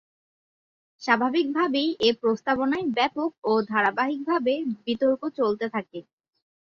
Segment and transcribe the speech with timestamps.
[1.01, 4.53] স্বাভাবিকভাবেই এ প্রস্তাবনায় ব্যাপক ও ধারাবাহিকভাবে
[4.85, 5.99] বিতর্ক চলতে থাকে।